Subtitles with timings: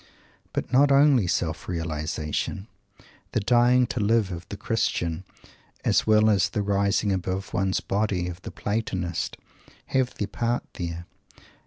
[0.51, 2.65] But not only self realization.
[3.33, 5.25] The "dying to live" of the Christian,
[5.85, 9.37] as well as "the rising above one's body" of the Platonist,
[9.89, 11.05] have their part there.